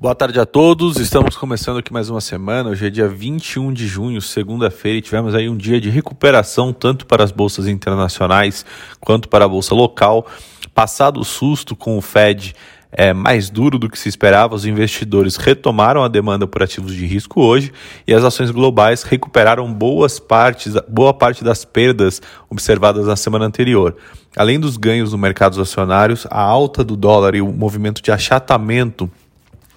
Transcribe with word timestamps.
Boa 0.00 0.14
tarde 0.14 0.38
a 0.38 0.46
todos, 0.46 0.96
estamos 0.98 1.36
começando 1.36 1.78
aqui 1.78 1.92
mais 1.92 2.08
uma 2.08 2.20
semana. 2.20 2.70
Hoje 2.70 2.86
é 2.86 2.88
dia 2.88 3.08
21 3.08 3.72
de 3.72 3.88
junho, 3.88 4.22
segunda-feira, 4.22 4.98
e 4.98 5.02
tivemos 5.02 5.34
aí 5.34 5.48
um 5.48 5.56
dia 5.56 5.80
de 5.80 5.90
recuperação 5.90 6.72
tanto 6.72 7.04
para 7.04 7.24
as 7.24 7.32
bolsas 7.32 7.66
internacionais 7.66 8.64
quanto 9.00 9.28
para 9.28 9.44
a 9.44 9.48
bolsa 9.48 9.74
local. 9.74 10.24
Passado 10.72 11.18
o 11.18 11.24
susto 11.24 11.74
com 11.74 11.98
o 11.98 12.00
Fed 12.00 12.54
é, 12.92 13.12
mais 13.12 13.50
duro 13.50 13.76
do 13.76 13.90
que 13.90 13.98
se 13.98 14.08
esperava, 14.08 14.54
os 14.54 14.64
investidores 14.64 15.34
retomaram 15.34 16.04
a 16.04 16.06
demanda 16.06 16.46
por 16.46 16.62
ativos 16.62 16.94
de 16.94 17.04
risco 17.04 17.40
hoje 17.40 17.72
e 18.06 18.14
as 18.14 18.22
ações 18.22 18.52
globais 18.52 19.02
recuperaram 19.02 19.74
boas 19.74 20.20
partes, 20.20 20.74
boa 20.88 21.12
parte 21.12 21.42
das 21.42 21.64
perdas 21.64 22.22
observadas 22.48 23.08
na 23.08 23.16
semana 23.16 23.46
anterior. 23.46 23.96
Além 24.36 24.60
dos 24.60 24.76
ganhos 24.76 25.10
no 25.10 25.18
mercados 25.18 25.58
acionários, 25.58 26.24
a 26.30 26.40
alta 26.40 26.84
do 26.84 26.96
dólar 26.96 27.34
e 27.34 27.42
o 27.42 27.52
movimento 27.52 28.00
de 28.00 28.12
achatamento 28.12 29.10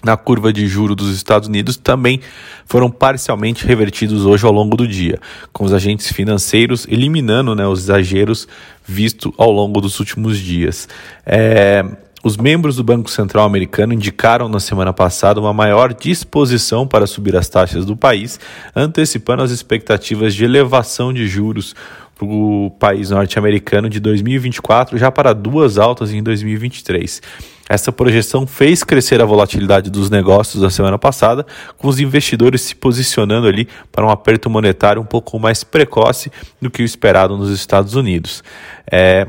na 0.04 0.18
curva 0.18 0.52
de 0.52 0.68
juro 0.68 0.96
dos 0.96 1.16
Estados 1.16 1.48
Unidos 1.48 1.78
também 1.78 2.20
foram 2.66 2.90
parcialmente 2.90 3.66
revertidos 3.66 4.26
hoje 4.26 4.46
ao 4.46 4.52
longo 4.52 4.76
do 4.76 4.88
dia, 4.88 5.20
com 5.54 5.64
os 5.64 5.74
agentes 5.74 6.12
financeiros 6.12 6.88
eliminando 6.90 7.56
né, 7.56 7.68
os 7.68 7.82
exageros 7.82 8.48
vistos 8.86 9.32
ao 9.38 9.52
longo 9.52 9.80
dos 9.80 10.00
últimos 10.00 10.38
dias. 10.38 10.88
É, 11.26 11.86
os 12.24 12.38
membros 12.38 12.76
do 12.76 12.84
Banco 12.84 13.10
Central 13.10 13.46
americano 13.46 13.94
indicaram 13.94 14.48
na 14.48 14.60
semana 14.60 14.94
passada 14.94 15.40
uma 15.40 15.54
maior 15.54 15.92
disposição 15.92 16.86
para 16.86 17.08
subir 17.08 17.36
as 17.36 17.50
taxas 17.50 17.84
do 17.84 17.98
país, 17.98 18.40
antecipando 18.76 19.42
as 19.42 19.50
expectativas 19.50 20.36
de 20.36 20.46
elevação 20.46 21.12
de 21.12 21.28
juros 21.28 21.76
para 22.22 22.28
o 22.28 22.70
país 22.78 23.10
norte-americano 23.10 23.90
de 23.90 24.00
2024, 24.00 24.98
já 24.98 25.12
para 25.12 25.34
duas 25.34 25.80
altas 25.80 26.14
em 26.14 26.22
2023. 26.22 27.22
Essa 27.68 27.92
projeção 27.92 28.46
fez 28.46 28.84
crescer 28.84 29.22
a 29.22 29.26
volatilidade 29.26 29.90
dos 29.90 30.10
negócios 30.10 30.62
da 30.62 30.70
semana 30.70 31.00
passada, 31.00 31.46
com 31.78 31.88
os 31.88 32.00
investidores 32.00 32.62
se 32.62 32.76
posicionando 32.76 33.48
ali 33.48 33.68
para 33.92 34.06
um 34.06 34.10
aperto 34.10 34.50
monetário 34.50 35.02
um 35.02 35.06
pouco 35.06 35.40
mais 35.40 35.64
precoce 35.64 36.32
do 36.62 36.70
que 36.70 36.84
o 36.84 36.86
esperado 36.86 37.38
nos 37.38 37.50
Estados 37.50 37.96
Unidos. 37.96 38.44
É, 38.92 39.28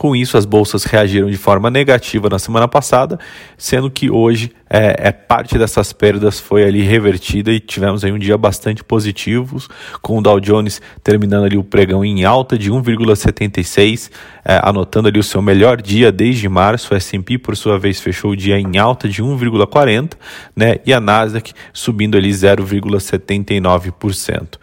com 0.00 0.16
isso, 0.16 0.38
as 0.38 0.46
bolsas 0.46 0.84
reagiram 0.84 1.28
de 1.28 1.36
forma 1.36 1.68
negativa 1.68 2.30
na 2.30 2.38
semana 2.38 2.66
passada, 2.66 3.20
sendo 3.58 3.90
que 3.90 4.10
hoje 4.10 4.50
é, 4.70 5.08
é, 5.08 5.12
parte 5.12 5.58
dessas 5.58 5.92
perdas 5.92 6.40
foi 6.40 6.64
ali 6.64 6.80
revertida 6.80 7.52
e 7.52 7.60
tivemos 7.60 8.02
aí 8.02 8.10
um 8.10 8.18
dia 8.18 8.38
bastante 8.38 8.82
positivo, 8.82 9.62
com 10.00 10.16
o 10.16 10.22
Dow 10.22 10.40
Jones 10.40 10.80
terminando 11.04 11.44
ali 11.44 11.58
o 11.58 11.62
pregão 11.62 12.02
em 12.02 12.24
alta 12.24 12.56
de 12.56 12.72
1,76, 12.72 14.10
é, 14.42 14.58
anotando 14.62 15.08
ali 15.08 15.18
o 15.18 15.22
seu 15.22 15.42
melhor 15.42 15.82
dia 15.82 16.10
desde 16.10 16.48
março. 16.48 16.94
O 16.94 16.96
S&P, 16.96 17.36
por 17.36 17.54
sua 17.54 17.78
vez, 17.78 18.00
fechou 18.00 18.30
o 18.30 18.36
dia 18.36 18.58
em 18.58 18.78
alta 18.78 19.06
de 19.06 19.22
1,40, 19.22 20.12
né? 20.56 20.76
E 20.86 20.94
a 20.94 21.00
Nasdaq 21.00 21.52
subindo 21.74 22.16
ali 22.16 22.30
0,79%. 22.30 24.56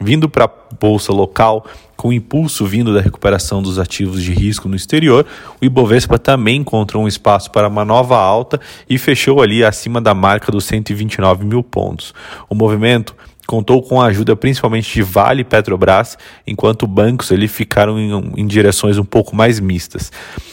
Vindo 0.00 0.28
para 0.28 0.44
a 0.44 0.50
bolsa 0.80 1.12
local, 1.12 1.66
com 1.96 2.12
impulso 2.12 2.64
vindo 2.64 2.94
da 2.94 3.00
recuperação 3.00 3.60
dos 3.60 3.78
ativos 3.80 4.22
de 4.22 4.32
risco 4.32 4.68
no 4.68 4.76
exterior, 4.76 5.26
o 5.60 5.64
Ibovespa 5.64 6.16
também 6.16 6.60
encontrou 6.60 7.02
um 7.02 7.08
espaço 7.08 7.50
para 7.50 7.66
uma 7.66 7.84
nova 7.84 8.16
alta 8.16 8.60
e 8.88 8.96
fechou 8.96 9.42
ali 9.42 9.64
acima 9.64 10.00
da 10.00 10.14
marca 10.14 10.52
dos 10.52 10.64
129 10.66 11.44
mil 11.44 11.62
pontos. 11.64 12.14
O 12.48 12.54
movimento 12.54 13.16
contou 13.48 13.82
com 13.82 13.98
a 13.98 14.08
ajuda 14.08 14.36
principalmente 14.36 14.92
de 14.92 15.00
Vale 15.00 15.40
e 15.40 15.44
Petrobras, 15.44 16.18
enquanto 16.46 16.86
bancos 16.86 17.32
ali 17.32 17.48
ficaram 17.48 17.98
em, 17.98 18.12
em, 18.36 18.46
direções 18.46 18.98
um 18.98 19.04
pouco 19.04 19.34
mais 19.34 19.58
mistas. 19.58 20.12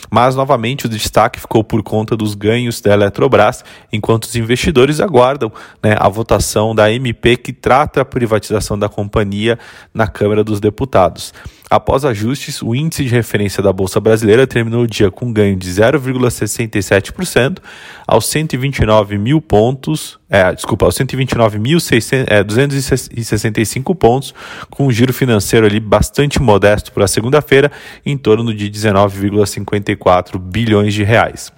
Mas, 0.10 0.34
novamente, 0.34 0.86
o 0.86 0.90
destaque 0.90 1.42
ficou 1.42 1.62
por 1.62 1.84
conta 1.84 2.16
dos 2.16 2.36
ganhos 2.36 2.80
da 2.80 2.94
Eletrobras, 2.94 3.66
enquanto 3.92 4.24
os 4.24 4.36
investidores 4.38 5.02
aguardam 5.02 5.52
né, 5.84 5.98
a 6.00 6.08
votação 6.08 6.74
da 6.74 6.90
MP 6.90 7.36
que 7.36 7.52
trata 7.52 8.00
a 8.00 8.06
privatização 8.06 8.80
da 8.80 8.88
companhia 8.88 9.60
na 9.94 10.08
Câmara 10.08 10.42
dos 10.42 10.62
Deputados. 10.62 11.34
Após 11.70 12.04
ajustes, 12.06 12.62
o 12.62 12.74
índice 12.76 13.06
de 13.06 13.10
referência 13.10 13.64
da 13.64 13.74
Bolsa 13.74 14.00
Brasileira 14.00 14.46
terminou 14.46 14.84
o 14.84 14.88
dia 14.88 15.10
com 15.10 15.34
ganho 15.34 15.56
de 15.56 15.68
0,67% 15.68 17.58
aos 18.06 18.28
129 18.28 19.18
mil 19.18 19.42
pontos, 19.42 20.20
é, 20.30 20.54
desculpa, 20.54 20.86
aos 20.86 20.96
129.265 20.96 23.92
é, 23.92 23.96
pontos, 23.96 24.32
com 24.70 24.86
um 24.86 24.92
giro 24.92 25.12
financeiro 25.12 25.66
ali 25.66 25.80
bastante 25.80 26.40
modesto 26.40 26.92
para 26.92 27.08
segunda-feira, 27.08 27.72
em 28.06 28.16
torno 28.16 28.54
de 28.54 28.70
19,54 28.70 30.38
bilhões 30.38 30.94
de 30.94 31.04
reais. 31.04 31.52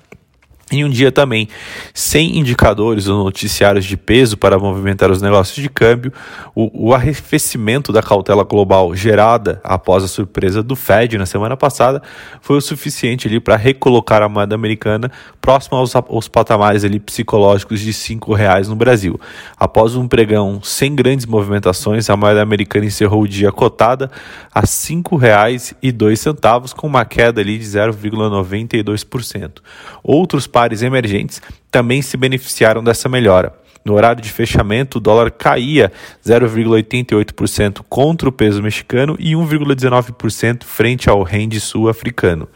Em 0.70 0.84
um 0.84 0.90
dia 0.90 1.14
também 1.14 1.48
sem 1.94 2.38
indicadores 2.38 3.08
ou 3.08 3.24
noticiários 3.24 3.86
de 3.86 3.96
peso 3.96 4.36
para 4.36 4.60
movimentar 4.60 5.10
os 5.10 5.22
negócios 5.22 5.56
de 5.56 5.70
câmbio, 5.70 6.12
o, 6.54 6.90
o, 6.90 6.94
arrefecimento 6.94 7.94
da 7.94 8.04
cautela 8.04 8.44
global 8.44 8.94
gerada 8.94 9.62
após 9.64 10.04
a 10.04 10.10
surpresa 10.10 10.62
do 10.62 10.76
Fed 10.76 11.18
na 11.18 11.26
semana 11.26 11.56
passada 11.56 12.04
foi 12.42 12.58
o 12.58 12.62
suficiente 12.62 13.30
ali 13.30 13.40
para 13.40 13.56
recolocar 13.56 14.22
a 14.22 14.28
moeda 14.28 14.56
americana 14.56 15.10
próximo 15.40 15.78
aos, 15.78 15.96
aos 15.96 16.28
patamares 16.28 16.84
ali 16.84 17.00
psicológicos 17.00 17.80
de 17.80 17.92
R$ 17.92 18.20
reais 18.36 18.68
no 18.68 18.76
Brasil. 18.76 19.18
Após 19.58 19.96
um 19.96 20.06
pregão 20.06 20.62
sem 20.62 20.94
grandes 20.94 21.26
movimentações, 21.26 22.10
a 22.10 22.18
moeda 22.18 22.42
americana 22.42 22.86
encerrou 22.86 23.22
o 23.22 23.28
dia 23.28 23.54
cotada 23.54 24.12
a 24.54 24.60
R$ 24.60 24.66
5,02 24.66 26.74
com 26.74 26.88
uma 26.88 27.06
queda 27.06 27.40
ali 27.40 27.58
de 27.58 27.66
0,92%. 27.66 29.62
Outros 30.04 30.46
pares 30.58 30.82
emergentes 30.82 31.40
também 31.70 32.02
se 32.02 32.18
beneficiaram 32.18 32.84
dessa 32.84 33.08
melhora. 33.08 33.54
No 33.86 33.94
horário 33.94 34.24
de 34.24 34.32
fechamento, 34.32 34.98
o 34.98 35.00
dólar 35.00 35.30
caía 35.30 35.92
0,88% 36.26 37.86
contra 37.88 38.28
o 38.28 38.32
peso 38.32 38.64
mexicano 38.64 39.16
e 39.20 39.34
1,19% 39.34 40.64
frente 40.64 41.12
ao 41.12 41.22
rende 41.22 41.60
sul-africano. 41.60 42.50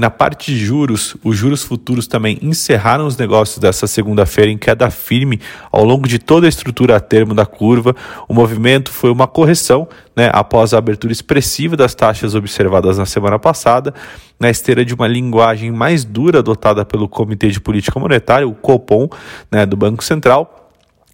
Na 0.00 0.08
parte 0.08 0.54
de 0.54 0.58
juros, 0.58 1.14
os 1.22 1.36
juros 1.36 1.62
futuros 1.62 2.06
também 2.06 2.38
encerraram 2.40 3.06
os 3.06 3.18
negócios 3.18 3.58
dessa 3.58 3.86
segunda-feira 3.86 4.50
em 4.50 4.56
queda 4.56 4.90
firme 4.90 5.38
ao 5.70 5.84
longo 5.84 6.08
de 6.08 6.18
toda 6.18 6.46
a 6.46 6.48
estrutura 6.48 6.96
a 6.96 7.00
termo 7.00 7.34
da 7.34 7.44
curva. 7.44 7.94
O 8.26 8.32
movimento 8.32 8.90
foi 8.90 9.10
uma 9.10 9.26
correção 9.26 9.86
né, 10.16 10.30
após 10.32 10.72
a 10.72 10.78
abertura 10.78 11.12
expressiva 11.12 11.76
das 11.76 11.94
taxas 11.94 12.34
observadas 12.34 12.96
na 12.96 13.04
semana 13.04 13.38
passada, 13.38 13.92
na 14.40 14.48
esteira 14.48 14.86
de 14.86 14.94
uma 14.94 15.06
linguagem 15.06 15.70
mais 15.70 16.02
dura 16.02 16.38
adotada 16.38 16.82
pelo 16.82 17.06
Comitê 17.06 17.48
de 17.48 17.60
Política 17.60 18.00
Monetária, 18.00 18.48
o 18.48 18.54
COPOM, 18.54 19.06
né, 19.52 19.66
do 19.66 19.76
Banco 19.76 20.02
Central 20.02 20.59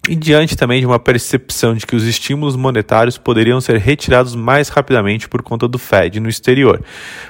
e 0.07 0.15
diante 0.15 0.55
também 0.55 0.79
de 0.79 0.85
uma 0.85 0.99
percepção 0.99 1.73
de 1.73 1.85
que 1.85 1.95
os 1.95 2.03
estímulos 2.03 2.55
monetários 2.55 3.17
poderiam 3.17 3.59
ser 3.59 3.77
retirados 3.77 4.35
mais 4.35 4.69
rapidamente 4.69 5.27
por 5.27 5.41
conta 5.41 5.67
do 5.67 5.77
Fed 5.77 6.19
no 6.19 6.29
exterior. 6.29 6.81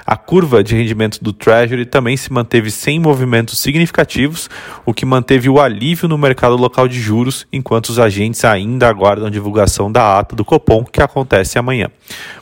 A 0.06 0.16
curva 0.16 0.62
de 0.62 0.74
rendimento 0.74 1.22
do 1.22 1.32
Treasury 1.32 1.84
também 1.84 2.16
se 2.16 2.32
manteve 2.32 2.70
sem 2.70 2.98
movimentos 2.98 3.58
significativos, 3.58 4.48
o 4.86 4.94
que 4.94 5.04
manteve 5.04 5.48
o 5.48 5.60
alívio 5.60 6.08
no 6.08 6.16
mercado 6.16 6.56
local 6.56 6.86
de 6.86 7.00
juros, 7.00 7.46
enquanto 7.52 7.88
os 7.88 7.98
agentes 7.98 8.44
ainda 8.44 8.88
aguardam 8.88 9.26
a 9.26 9.30
divulgação 9.30 9.90
da 9.90 10.18
ata 10.18 10.36
do 10.36 10.44
Copom, 10.44 10.84
que 10.84 11.02
acontece 11.02 11.58
amanhã. 11.58 11.90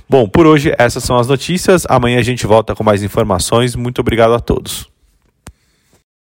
Bom, 0.08 0.28
por 0.28 0.47
hoje 0.47 0.72
essas 0.78 1.03
são 1.03 1.18
as 1.18 1.26
notícias. 1.26 1.84
Amanhã 1.88 2.18
a 2.18 2.22
gente 2.22 2.47
volta 2.47 2.74
com 2.74 2.84
mais 2.84 3.03
informações. 3.03 3.74
Muito 3.74 4.00
obrigado 4.00 4.34
a 4.34 4.41
todos. 4.41 4.95